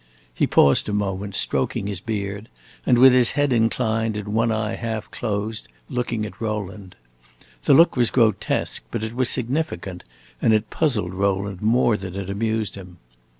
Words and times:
He 0.33 0.47
paused 0.47 0.89
a 0.89 0.93
moment, 0.93 1.35
stroking 1.35 1.85
his 1.85 1.99
beard, 1.99 2.49
with 2.87 3.13
his 3.13 3.33
head 3.33 3.53
inclined 3.53 4.17
and 4.17 4.29
one 4.29 4.51
eye 4.51 4.73
half 4.73 5.11
closed, 5.11 5.67
looking 5.89 6.25
at 6.25 6.41
Rowland. 6.41 6.95
The 7.65 7.75
look 7.75 7.95
was 7.95 8.09
grotesque, 8.09 8.81
but 8.89 9.03
it 9.03 9.13
was 9.13 9.29
significant, 9.29 10.03
and 10.41 10.55
it 10.55 10.71
puzzled 10.71 11.13
Rowland 11.13 11.61
more 11.61 11.97
than 11.97 12.15
it 12.15 12.31
amused 12.31 12.73
him. 12.77 12.97